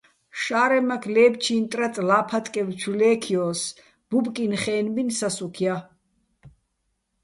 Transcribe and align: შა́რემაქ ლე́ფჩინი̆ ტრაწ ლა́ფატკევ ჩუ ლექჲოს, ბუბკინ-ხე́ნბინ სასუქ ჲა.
შა́რემაქ 0.41 1.03
ლე́ფჩინი̆ 1.13 1.69
ტრაწ 1.71 1.95
ლა́ფატკევ 2.09 2.67
ჩუ 2.79 2.91
ლექჲოს, 2.99 3.61
ბუბკინ-ხე́ნბინ 4.09 5.09
სასუქ 5.17 5.55
ჲა. 5.63 5.75